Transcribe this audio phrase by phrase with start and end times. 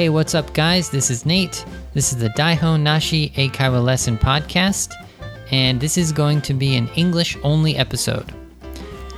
[0.00, 0.88] Hey, what's up, guys?
[0.88, 1.62] This is Nate.
[1.92, 4.94] This is the Daihon Nashi Eikaiwa Lesson Podcast,
[5.50, 8.32] and this is going to be an English only episode.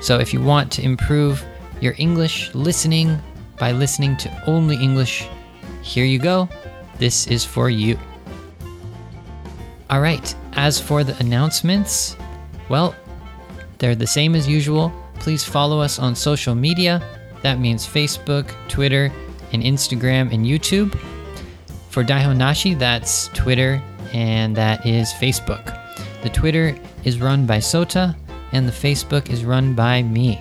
[0.00, 1.44] So, if you want to improve
[1.80, 3.16] your English listening
[3.60, 5.24] by listening to only English,
[5.82, 6.48] here you go.
[6.98, 7.96] This is for you.
[9.88, 12.16] All right, as for the announcements,
[12.68, 12.92] well,
[13.78, 14.92] they're the same as usual.
[15.20, 17.00] Please follow us on social media.
[17.42, 19.12] That means Facebook, Twitter,
[19.52, 20.98] and Instagram and YouTube.
[21.90, 25.78] For Daihon Nashi, that's Twitter and that is Facebook.
[26.22, 28.16] The Twitter is run by Sota
[28.52, 30.40] and the Facebook is run by me.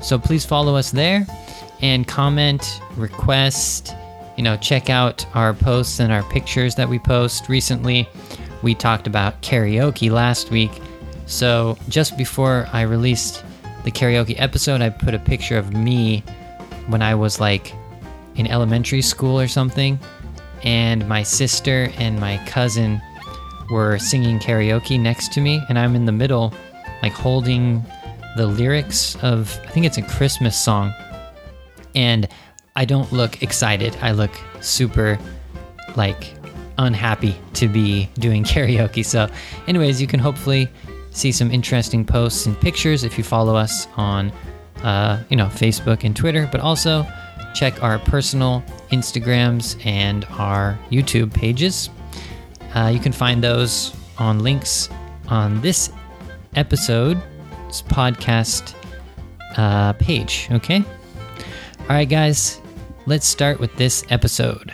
[0.00, 1.26] So please follow us there
[1.82, 3.94] and comment, request,
[4.36, 8.08] you know, check out our posts and our pictures that we post recently.
[8.62, 10.70] We talked about karaoke last week.
[11.26, 13.44] So just before I released
[13.84, 16.20] the karaoke episode, I put a picture of me
[16.88, 17.74] when I was like
[18.40, 20.00] in elementary school or something,
[20.64, 23.00] and my sister and my cousin
[23.70, 26.52] were singing karaoke next to me, and I'm in the middle,
[27.02, 27.84] like holding
[28.36, 30.92] the lyrics of, I think it's a Christmas song,
[31.94, 32.26] and
[32.76, 33.96] I don't look excited.
[34.00, 35.18] I look super,
[35.94, 36.34] like,
[36.78, 39.04] unhappy to be doing karaoke.
[39.04, 39.28] So,
[39.66, 40.68] anyways, you can hopefully
[41.10, 44.32] see some interesting posts and pictures if you follow us on,
[44.82, 47.06] uh, you know, Facebook and Twitter, but also
[47.54, 51.90] check our personal Instagrams and our YouTube pages.
[52.74, 54.88] Uh, you can find those on links
[55.28, 55.90] on this
[56.56, 57.20] episode's
[57.82, 58.74] podcast
[59.56, 60.48] uh, page.
[60.52, 60.84] Okay.
[61.80, 62.60] All right, guys,
[63.06, 64.72] let's start with this episode.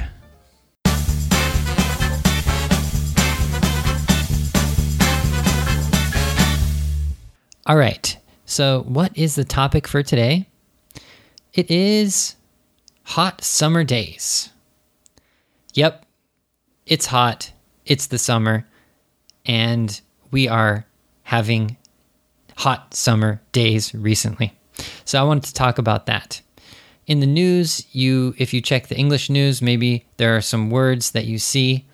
[7.66, 8.16] All right.
[8.44, 10.46] So, what is the topic for today?
[11.52, 12.35] It is
[13.06, 14.50] hot summer days.
[15.74, 16.04] Yep,
[16.86, 17.52] it's hot.
[17.84, 18.66] It's the summer.
[19.44, 19.98] And
[20.32, 20.86] we are
[21.22, 21.76] having
[22.56, 24.52] hot summer days recently.
[25.04, 26.42] So, I wanted to talk about that.
[27.06, 31.12] In the news, you if you check the English news, maybe there are some words
[31.12, 31.86] that you see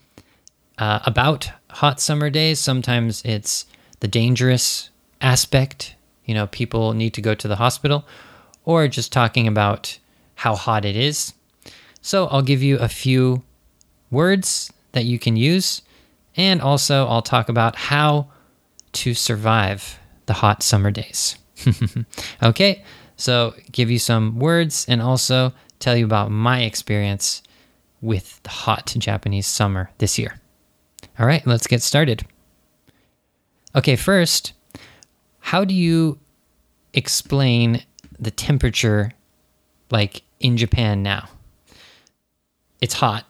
[0.78, 2.58] uh, about hot summer days.
[2.58, 3.66] Sometimes it's
[4.00, 4.88] the dangerous
[5.20, 5.94] aspect,
[6.24, 8.06] you know, people need to go to the hospital,
[8.64, 9.98] or just talking about
[10.42, 11.34] how hot it is.
[12.00, 13.44] So I'll give you a few
[14.10, 15.82] words that you can use,
[16.36, 18.26] and also I'll talk about how
[18.94, 21.36] to survive the hot summer days.
[22.42, 22.82] okay,
[23.16, 27.40] so give you some words and also tell you about my experience
[28.00, 30.40] with the hot Japanese summer this year.
[31.20, 32.26] All right, let's get started.
[33.76, 34.54] Okay, first,
[35.38, 36.18] how do you
[36.94, 37.84] explain
[38.18, 39.12] the temperature
[39.92, 41.28] like in Japan now?
[42.80, 43.24] It's hot,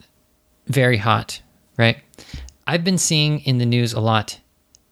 [0.67, 1.43] very hot,
[1.77, 1.99] right?
[2.67, 4.41] I've been seeing in the news a lot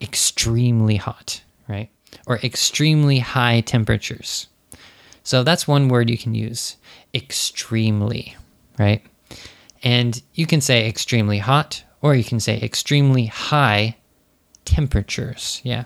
[0.01, 1.91] extremely hot, right?
[2.27, 4.49] Or extremely high temperatures.
[5.23, 6.77] So that's one word you can use
[7.15, 8.37] extremely,
[8.79, 9.03] right?
[9.83, 13.97] And you can say extremely hot or you can say extremely high
[14.65, 15.61] temperatures.
[15.65, 15.85] Yeah.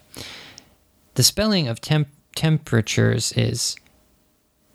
[1.15, 3.77] The spelling of temp- temperatures is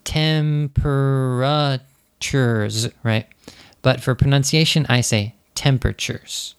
[0.10, 1.80] temperatures,
[3.04, 3.28] right?
[3.84, 6.56] But for pronunciation, I say temperatures.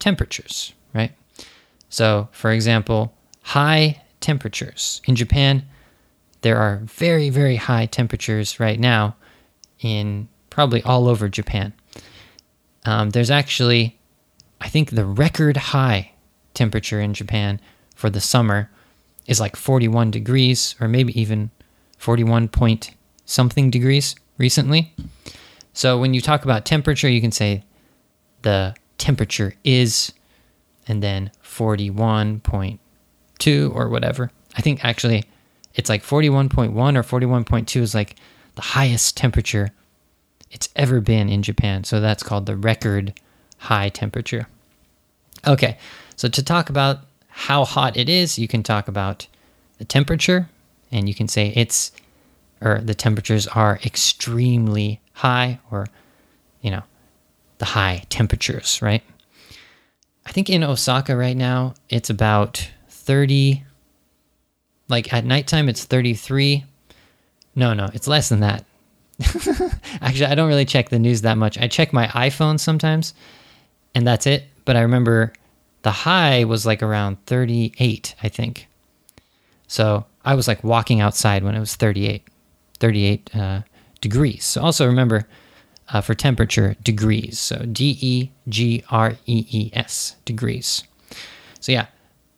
[0.00, 1.12] Temperatures, right?
[1.88, 5.00] So, for example, high temperatures.
[5.06, 5.64] In Japan,
[6.40, 9.14] there are very, very high temperatures right now
[9.78, 11.72] in probably all over Japan.
[12.84, 13.96] Um, there's actually,
[14.60, 16.10] I think, the record high
[16.52, 17.60] temperature in Japan
[17.94, 18.70] for the summer
[19.28, 21.52] is like 41 degrees or maybe even
[22.02, 22.90] 41 point
[23.26, 24.92] something degrees recently.
[25.72, 27.62] So when you talk about temperature, you can say
[28.42, 30.12] the temperature is
[30.88, 34.32] and then 41.2 or whatever.
[34.56, 35.26] I think actually
[35.76, 38.16] it's like 41.1 or 41.2 is like
[38.56, 39.70] the highest temperature
[40.50, 41.84] it's ever been in Japan.
[41.84, 43.14] So that's called the record
[43.58, 44.48] high temperature.
[45.46, 45.78] Okay,
[46.16, 46.98] so to talk about
[47.28, 49.28] how hot it is, you can talk about
[49.78, 50.48] the temperature,
[50.92, 51.92] and you can say it's
[52.60, 55.88] or the temperatures are extremely high, or
[56.60, 56.82] you know,
[57.58, 59.02] the high temperatures, right?
[60.24, 63.64] I think in Osaka right now it's about 30
[64.88, 66.64] like at nighttime it's 33.
[67.54, 68.64] No, no, it's less than that.
[70.00, 71.58] Actually, I don't really check the news that much.
[71.58, 73.14] I check my iPhone sometimes
[73.94, 75.32] and that's it, but I remember
[75.82, 78.68] the high was like around 38, I think.
[79.66, 82.26] So I was like walking outside when it was 38,
[82.78, 83.62] 38 uh,
[84.00, 84.44] degrees.
[84.44, 85.26] So also remember,
[85.92, 87.38] uh, for temperature, degrees.
[87.38, 90.84] So D E G R E E S, degrees.
[91.60, 91.86] So yeah,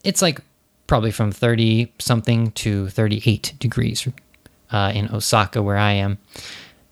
[0.03, 0.41] it's like
[0.87, 4.09] probably from 30 something to 38 degrees
[4.71, 6.19] uh, in Osaka, where I am.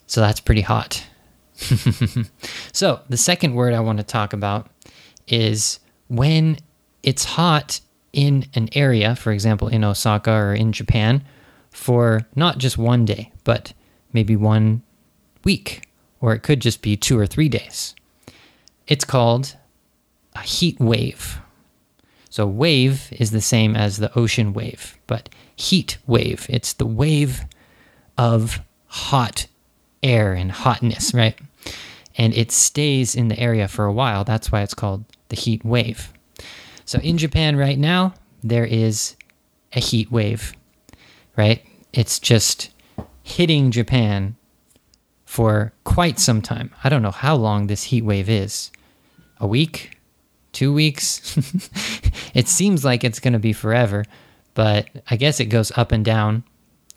[0.06, 1.04] So that's pretty hot.
[2.72, 4.68] so the second word I want to talk about
[5.28, 5.78] is
[6.08, 6.58] when
[7.02, 7.80] it's hot
[8.12, 11.24] in an area, for example, in Osaka or in Japan,
[11.70, 13.72] for not just one day, but
[14.12, 14.82] maybe one
[15.44, 15.88] week,
[16.20, 17.94] or it could just be two or three days.
[18.86, 19.56] It's called
[20.34, 21.40] a heat wave.
[22.28, 27.42] So, wave is the same as the ocean wave, but heat wave, it's the wave
[28.16, 29.46] of hot
[30.02, 31.38] air and hotness, right?
[32.16, 34.24] And it stays in the area for a while.
[34.24, 36.12] That's why it's called the heat wave.
[36.92, 38.12] So, in Japan right now,
[38.42, 39.16] there is
[39.72, 40.52] a heat wave,
[41.38, 41.64] right?
[41.94, 42.70] It's just
[43.22, 44.36] hitting Japan
[45.24, 46.70] for quite some time.
[46.84, 48.70] I don't know how long this heat wave is.
[49.38, 49.96] A week?
[50.52, 51.34] two weeks.
[52.34, 54.04] it seems like it's going to be forever,
[54.52, 56.44] but I guess it goes up and down.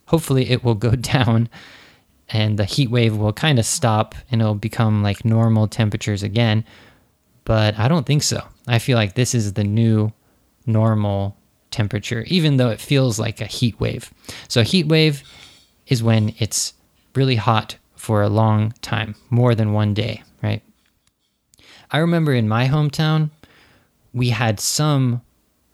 [0.07, 1.47] Hopefully, it will go down
[2.27, 6.65] and the heat wave will kind of stop and it'll become like normal temperatures again.
[7.45, 8.43] But I don't think so.
[8.67, 10.11] I feel like this is the new
[10.65, 11.37] normal
[11.71, 14.11] temperature, even though it feels like a heat wave.
[14.47, 15.23] So, a heat wave
[15.87, 16.73] is when it's
[17.15, 20.63] really hot for a long time, more than one day, right?
[21.91, 23.29] I remember in my hometown,
[24.13, 25.21] we had some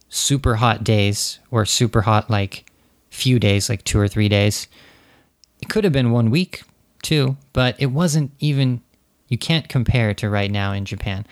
[0.10, 2.70] super hot days or super hot like
[3.10, 4.68] few days, like two or three days.
[5.62, 6.64] It could have been one week
[7.02, 8.82] too, but it wasn't even
[9.28, 11.26] you can't compare to right now in Japan.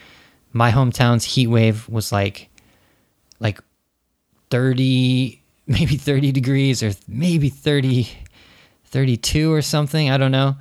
[0.51, 2.50] My hometown's heat wave was like
[3.40, 3.60] like
[4.50, 8.07] 30 maybe 30 degrees or maybe 30
[8.86, 10.56] 32 or something, I don't know,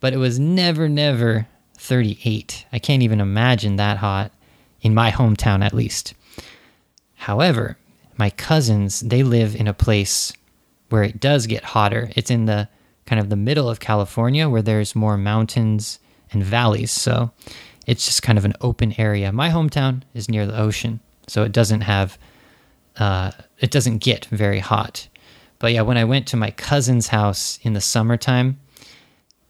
[0.00, 1.46] but it was never never
[1.76, 2.66] 38.
[2.72, 4.32] I can't even imagine that hot
[4.80, 6.14] in my hometown at least.
[7.14, 7.76] However,
[8.16, 10.32] my cousins, they live in a place
[10.88, 12.10] where it does get hotter.
[12.16, 12.68] It's in the
[13.06, 15.98] kind of the middle of California where there's more mountains
[16.32, 16.90] and valleys.
[16.90, 17.32] So
[17.86, 19.32] it's just kind of an open area.
[19.32, 22.18] My hometown is near the ocean, so it doesn't have
[22.96, 25.08] uh, it doesn't get very hot.
[25.58, 28.60] But yeah, when I went to my cousin's house in the summertime,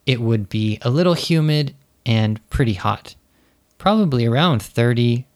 [0.06, 1.74] it would be a little humid
[2.06, 3.14] and pretty hot
[3.84, 5.26] probably around 30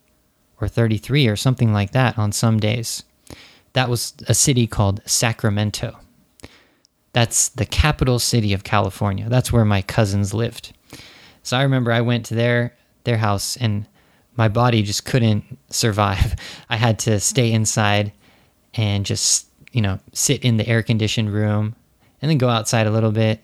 [0.59, 3.03] or 33 or something like that on some days.
[3.73, 5.99] That was a city called Sacramento.
[7.13, 9.29] That's the capital city of California.
[9.29, 10.73] That's where my cousins lived.
[11.43, 13.87] So I remember I went their their house and
[14.35, 16.35] my body just couldn't survive.
[16.69, 18.11] I had to stay inside
[18.73, 21.75] and just, you know, sit in the air conditioned room
[22.21, 23.41] and then go outside a little bit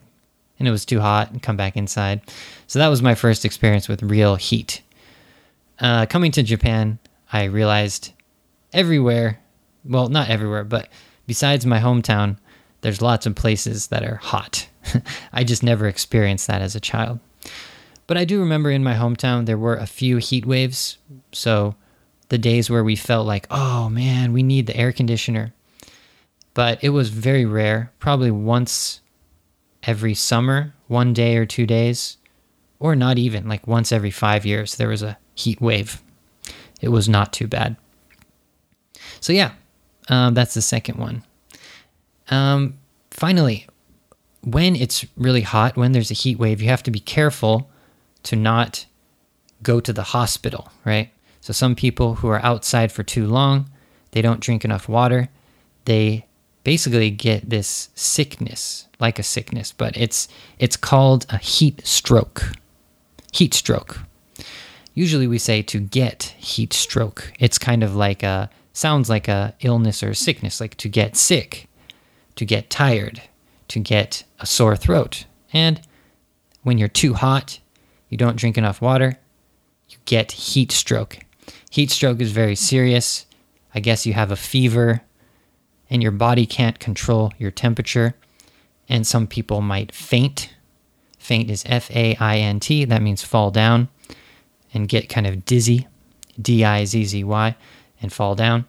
[0.57, 2.21] and it was too hot and come back inside.
[2.67, 4.81] So that was my first experience with real heat
[5.79, 6.99] uh, coming to Japan,
[7.31, 8.13] I realized
[8.73, 9.39] everywhere,
[9.83, 10.89] well, not everywhere, but
[11.27, 12.37] besides my hometown,
[12.81, 14.67] there's lots of places that are hot.
[15.33, 17.19] I just never experienced that as a child.
[18.07, 20.97] But I do remember in my hometown, there were a few heat waves.
[21.31, 21.75] So
[22.29, 25.53] the days where we felt like, oh man, we need the air conditioner.
[26.53, 29.01] But it was very rare, probably once
[29.83, 32.17] every summer, one day or two days,
[32.79, 36.01] or not even like once every five years, there was a heat wave.
[36.81, 37.75] It was not too bad.
[39.19, 39.51] So, yeah,
[40.07, 41.23] um, that's the second one.
[42.29, 42.77] Um,
[43.11, 43.67] finally,
[44.41, 47.69] when it's really hot, when there's a heat wave, you have to be careful
[48.25, 48.85] to not
[49.63, 51.11] go to the hospital, right?
[51.41, 53.69] So, some people who are outside for too long,
[54.11, 55.29] they don't drink enough water,
[55.85, 56.25] they
[56.63, 60.27] basically get this sickness, like a sickness, but it's
[60.59, 62.51] it's called a heat stroke.
[63.31, 63.99] Heat stroke
[64.95, 67.31] usually we say to get heat stroke.
[67.37, 71.15] It's kind of like a sounds like a illness or a sickness, like to get
[71.15, 71.67] sick,
[72.35, 73.21] to get tired,
[73.67, 75.25] to get a sore throat.
[75.53, 75.81] And
[76.63, 77.59] when you're too hot,
[78.15, 79.19] you don't drink enough water,
[79.89, 81.17] you get heat stroke.
[81.69, 83.25] Heat stroke is very serious.
[83.73, 85.01] I guess you have a fever
[85.89, 88.15] and your body can't control your temperature.
[88.87, 90.53] And some people might faint.
[91.19, 93.89] Faint is F A I N T, that means fall down
[94.73, 95.85] and get kind of dizzy,
[96.41, 97.55] D I Z Z Y,
[98.01, 98.65] and fall down.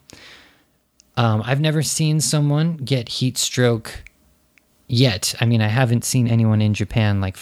[1.15, 4.03] Um, I've never seen someone get heat stroke
[4.87, 5.35] yet.
[5.39, 7.37] I mean, I haven't seen anyone in Japan like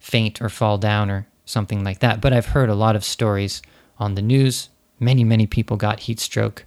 [0.00, 3.62] faint or fall down or something like that, but I've heard a lot of stories
[3.98, 4.68] on the news.
[5.00, 6.66] Many, many people got heat stroke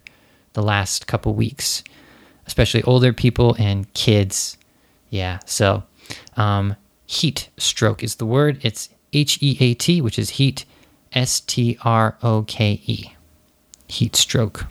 [0.54, 1.84] the last couple weeks,
[2.46, 4.56] especially older people and kids.
[5.10, 5.84] Yeah, so
[6.36, 6.74] um,
[7.06, 8.58] heat stroke is the word.
[8.62, 10.64] It's H E A T, which is heat,
[11.12, 13.12] S T R O K E,
[13.86, 14.66] heat stroke.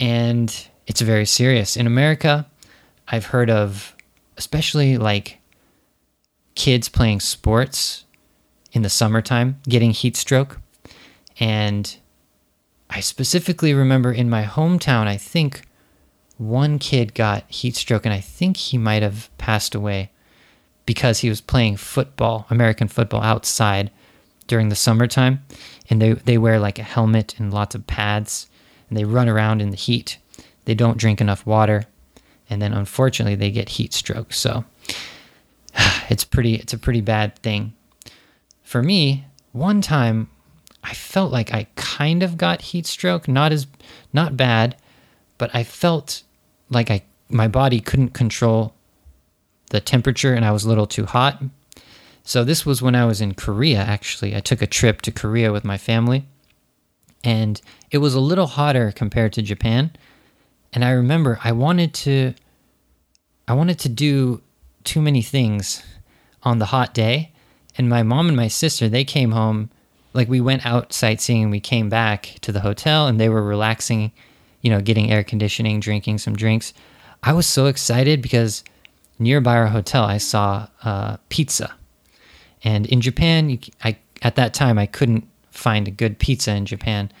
[0.00, 1.76] And it's very serious.
[1.76, 2.46] In America,
[3.08, 3.94] I've heard of,
[4.36, 5.38] especially like
[6.54, 8.05] kids playing sports
[8.76, 10.60] in the summertime getting heat stroke.
[11.40, 11.96] And
[12.90, 15.62] I specifically remember in my hometown, I think
[16.36, 20.10] one kid got heat stroke, and I think he might have passed away
[20.84, 23.90] because he was playing football, American football, outside
[24.46, 25.42] during the summertime.
[25.88, 28.46] And they, they wear like a helmet and lots of pads,
[28.90, 30.18] and they run around in the heat.
[30.66, 31.84] They don't drink enough water,
[32.50, 34.34] and then unfortunately they get heat stroke.
[34.34, 34.66] So
[36.10, 37.72] it's pretty it's a pretty bad thing.
[38.66, 40.28] For me, one time
[40.82, 43.68] I felt like I kind of got heat stroke, not as
[44.12, 44.74] not bad,
[45.38, 46.24] but I felt
[46.68, 48.74] like I my body couldn't control
[49.70, 51.44] the temperature and I was a little too hot.
[52.24, 54.34] So this was when I was in Korea actually.
[54.34, 56.26] I took a trip to Korea with my family
[57.22, 59.92] and it was a little hotter compared to Japan.
[60.72, 62.34] And I remember I wanted to
[63.46, 64.42] I wanted to do
[64.82, 65.84] too many things
[66.42, 67.30] on the hot day
[67.78, 69.70] and my mom and my sister they came home
[70.16, 73.42] like we went out sightseeing and we came back to the hotel and they were
[73.42, 74.10] relaxing,
[74.62, 76.72] you know, getting air conditioning, drinking some drinks.
[77.22, 78.64] I was so excited because
[79.18, 81.74] nearby our hotel I saw uh, pizza,
[82.64, 86.64] and in Japan, you, I at that time I couldn't find a good pizza in
[86.66, 87.12] Japan,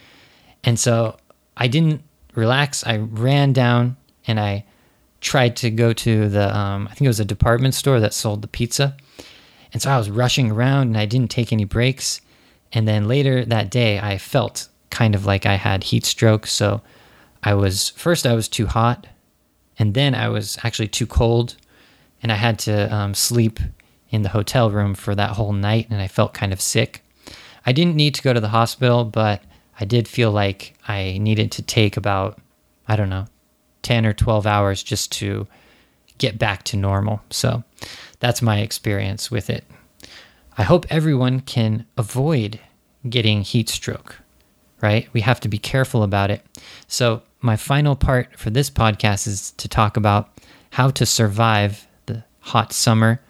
[0.64, 1.16] and so
[1.56, 2.02] I didn't
[2.34, 2.84] relax.
[2.86, 3.96] I ran down
[4.26, 4.64] and I
[5.20, 8.42] tried to go to the um, I think it was a department store that sold
[8.42, 8.96] the pizza.
[9.76, 12.22] And so I was rushing around and I didn't take any breaks.
[12.72, 16.46] And then later that day, I felt kind of like I had heat stroke.
[16.46, 16.80] So
[17.42, 19.06] I was first, I was too hot,
[19.78, 21.56] and then I was actually too cold.
[22.22, 23.60] And I had to um, sleep
[24.08, 25.88] in the hotel room for that whole night.
[25.90, 27.04] And I felt kind of sick.
[27.66, 29.42] I didn't need to go to the hospital, but
[29.78, 32.40] I did feel like I needed to take about,
[32.88, 33.26] I don't know,
[33.82, 35.46] 10 or 12 hours just to
[36.18, 37.20] get back to normal.
[37.30, 37.64] So
[38.20, 39.64] that's my experience with it.
[40.58, 42.60] I hope everyone can avoid
[43.08, 44.16] getting heat stroke,
[44.80, 45.08] right?
[45.12, 46.42] We have to be careful about it.
[46.88, 50.30] So, my final part for this podcast is to talk about
[50.70, 53.20] how to survive the hot summer.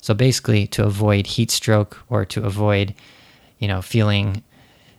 [0.00, 2.94] So, basically, to avoid heat stroke or to avoid,
[3.58, 4.44] you know, feeling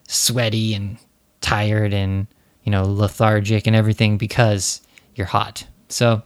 [0.07, 0.97] sweaty and
[1.39, 2.27] tired and,
[2.63, 4.81] you know, lethargic and everything because
[5.15, 5.65] you're hot.
[5.87, 6.21] So,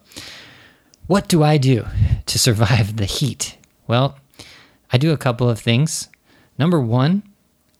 [1.07, 1.85] what do I do
[2.25, 3.57] to survive the heat?
[3.87, 4.17] Well,
[4.91, 6.09] I do a couple of things.
[6.57, 7.23] Number one,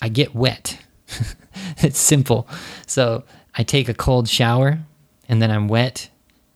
[0.01, 0.79] I get wet.
[1.77, 2.47] it's simple.
[2.87, 3.23] So
[3.55, 4.79] I take a cold shower
[5.29, 6.09] and then I'm wet.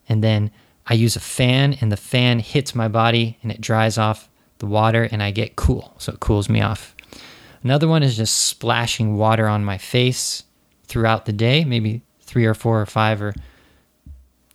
[0.07, 0.51] And then
[0.87, 4.29] I use a fan and the fan hits my body and it dries off
[4.59, 5.93] the water and I get cool.
[5.97, 6.95] So it cools me off.
[7.63, 10.43] Another one is just splashing water on my face
[10.85, 13.33] throughout the day, maybe three or four or five or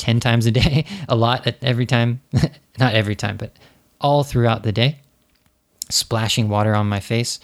[0.00, 2.20] 10 times a day, a lot at every time.
[2.78, 3.52] Not every time, but
[4.00, 4.98] all throughout the day
[5.92, 7.40] splashing water on my face.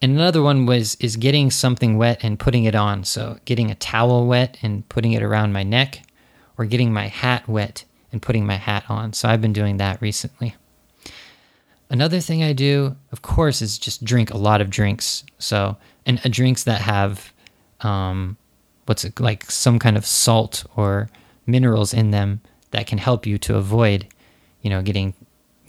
[0.00, 3.04] And another one was is getting something wet and putting it on.
[3.04, 6.02] So getting a towel wet and putting it around my neck,
[6.58, 9.12] or getting my hat wet and putting my hat on.
[9.12, 10.54] So I've been doing that recently.
[11.90, 15.24] Another thing I do, of course, is just drink a lot of drinks.
[15.38, 15.76] So
[16.06, 17.32] and uh, drinks that have
[17.80, 18.36] um,
[18.86, 21.08] what's it like some kind of salt or
[21.46, 24.06] minerals in them that can help you to avoid,
[24.62, 25.14] you know, getting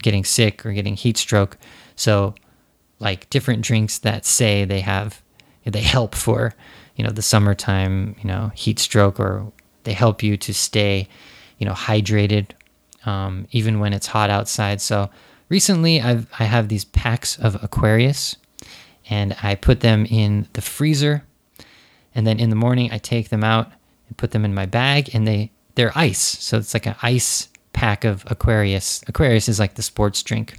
[0.01, 1.57] getting sick or getting heat stroke.
[1.95, 2.35] So,
[2.99, 5.21] like different drinks that say they have,
[5.65, 6.53] they help for,
[6.95, 9.51] you know, the summertime, you know, heat stroke, or
[9.83, 11.07] they help you to stay,
[11.57, 12.51] you know, hydrated,
[13.05, 14.81] um, even when it's hot outside.
[14.81, 15.09] So,
[15.49, 18.37] recently I've I have these packs of Aquarius,
[19.09, 21.23] and I put them in the freezer,
[22.13, 23.71] and then in the morning I take them out
[24.07, 27.49] and put them in my bag, and they they're ice, so it's like an ice
[27.73, 29.03] pack of Aquarius.
[29.07, 30.57] Aquarius is like the sports drink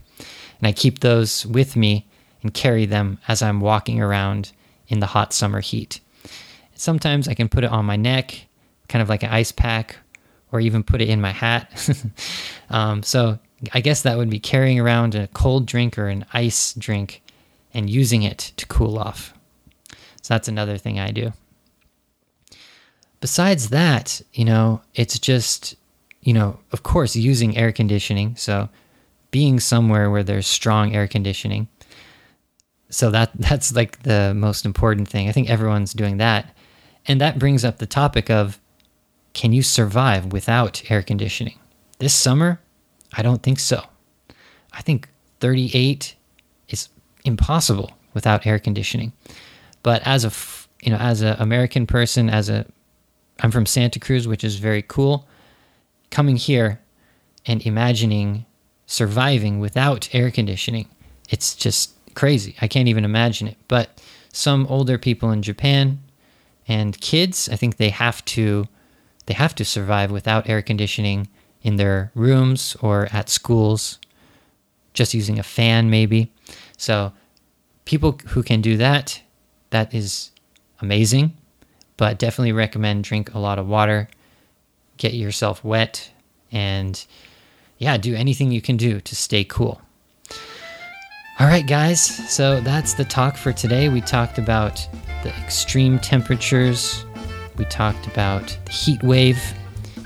[0.59, 2.07] and I keep those with me
[2.43, 4.53] and carry them as I'm walking around
[4.89, 6.01] in the hot summer heat.
[6.75, 8.47] Sometimes I can put it on my neck,
[8.89, 9.97] kind of like an ice pack,
[10.53, 11.91] or even put it in my hat.
[12.71, 13.39] um, so
[13.73, 17.23] I guess that would be carrying around a cold drink or an ice drink
[17.75, 19.35] and using it to cool off.
[20.23, 21.33] So that's another thing I do.
[23.21, 25.75] Besides that, you know, it's just,
[26.21, 28.37] you know, of course, using air conditioning.
[28.37, 28.69] So
[29.31, 31.69] being somewhere where there's strong air conditioning.
[32.91, 35.29] So that that's like the most important thing.
[35.29, 36.55] I think everyone's doing that.
[37.07, 38.59] And that brings up the topic of
[39.33, 41.59] can you survive without air conditioning?
[41.99, 42.61] This summer,
[43.13, 43.83] I don't think so.
[44.73, 45.09] I think
[45.41, 46.15] 38
[46.69, 46.89] is
[47.25, 49.13] impossible without air conditioning.
[49.83, 50.33] But as a
[50.83, 52.67] you know, as an American person, as a
[53.41, 55.29] I'm from Santa Cruz, which is very cool.
[56.11, 56.81] Coming here
[57.45, 58.47] and imagining
[58.87, 60.89] surviving without air conditioning,
[61.29, 62.57] it's just crazy.
[62.61, 63.57] I can't even imagine it.
[63.69, 64.03] But
[64.33, 66.01] some older people in Japan
[66.69, 68.67] and kids, I think they have to
[69.27, 71.29] they have to survive without air conditioning
[71.63, 73.99] in their rooms or at schools,
[74.95, 76.33] just using a fan maybe.
[76.77, 77.13] So
[77.85, 79.21] people who can do that,
[79.71, 80.31] that is
[80.81, 81.37] amazing.
[81.97, 84.09] But definitely recommend drink a lot of water,
[84.97, 86.11] get yourself wet,
[86.53, 87.05] and
[87.79, 89.81] yeah, do anything you can do to stay cool.
[91.39, 93.91] All right, guys, so that's the talk for today.
[93.91, 94.87] We talked about
[95.23, 97.05] the extreme temperatures,
[97.59, 99.43] we talked about the heat wave,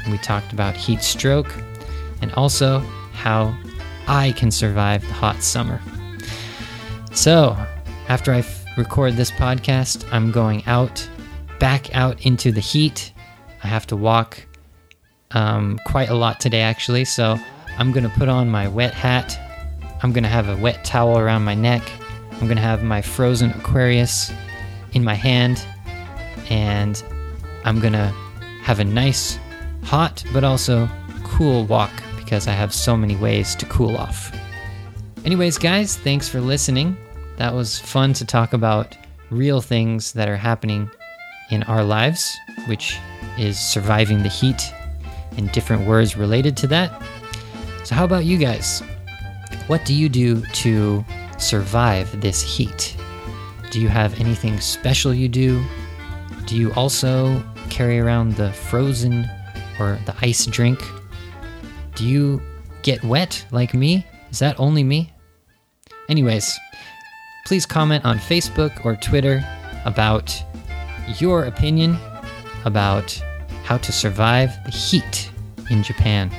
[0.02, 1.52] and we talked about heat stroke,
[2.20, 2.80] and also
[3.12, 3.56] how
[4.09, 5.80] I can survive the hot summer.
[7.12, 7.56] So,
[8.09, 8.44] after I
[8.76, 11.09] record this podcast, I'm going out,
[11.61, 13.12] back out into the heat.
[13.62, 14.45] I have to walk
[15.31, 17.05] um, quite a lot today, actually.
[17.05, 17.38] So,
[17.79, 19.38] I'm to put on my wet hat.
[20.02, 21.83] I'm to have a wet towel around my neck.
[22.33, 24.33] I'm to have my frozen Aquarius
[24.93, 25.64] in my hand.
[26.50, 27.02] And
[27.64, 28.14] I'm to
[28.62, 29.38] have a nice,
[29.83, 30.88] hot, but also
[31.25, 34.31] cool walk because I have so many ways to cool off.
[35.25, 36.97] Anyways, guys, thanks for listening.
[37.37, 38.97] That was fun to talk about
[39.31, 40.90] real things that are happening
[41.50, 42.99] in our lives, which
[43.38, 44.73] is surviving the heat
[45.37, 47.02] and different words related to that.
[47.85, 48.83] So, how about you guys?
[49.66, 51.04] What do you do to
[51.38, 52.97] survive this heat?
[53.71, 55.64] Do you have anything special you do?
[56.47, 59.28] Do you also carry around the frozen
[59.78, 60.80] or the ice drink?
[61.95, 62.42] Do you
[62.83, 64.07] get wet like me?
[64.30, 65.12] Is that only me?
[66.09, 66.59] Anyways,
[67.47, 69.45] please comment on Facebook or Twitter
[69.84, 70.43] about
[71.18, 71.96] your opinion
[72.64, 73.12] about
[73.64, 75.30] how to survive the heat
[75.70, 76.30] in Japan.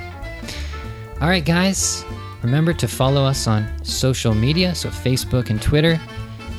[1.22, 2.04] All right, guys,
[2.42, 6.00] remember to follow us on social media, so Facebook and Twitter,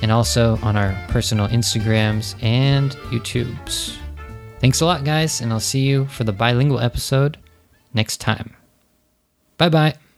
[0.03, 3.97] and also on our personal Instagrams and YouTubes.
[4.61, 7.39] Thanks a lot, guys, and I'll see you for the bilingual episode
[7.95, 8.55] next time.
[9.59, 10.12] Bye bye.